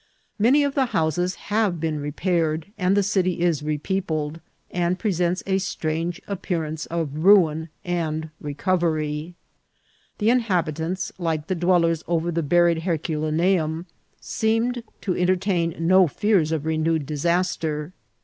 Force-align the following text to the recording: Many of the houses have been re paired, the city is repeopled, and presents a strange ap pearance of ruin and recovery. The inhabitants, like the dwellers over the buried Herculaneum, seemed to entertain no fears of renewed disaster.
Many 0.39 0.63
of 0.63 0.73
the 0.73 0.87
houses 0.97 1.35
have 1.51 1.79
been 1.79 1.99
re 1.99 2.09
paired, 2.09 2.71
the 2.75 3.03
city 3.03 3.39
is 3.39 3.61
repeopled, 3.61 4.41
and 4.71 4.97
presents 4.97 5.43
a 5.45 5.59
strange 5.59 6.19
ap 6.27 6.41
pearance 6.41 6.87
of 6.87 7.15
ruin 7.23 7.69
and 7.85 8.31
recovery. 8.41 9.35
The 10.17 10.31
inhabitants, 10.31 11.13
like 11.19 11.45
the 11.45 11.53
dwellers 11.53 12.03
over 12.07 12.31
the 12.31 12.41
buried 12.41 12.79
Herculaneum, 12.81 13.85
seemed 14.19 14.81
to 15.01 15.15
entertain 15.15 15.75
no 15.77 16.07
fears 16.07 16.51
of 16.51 16.65
renewed 16.65 17.05
disaster. 17.05 17.93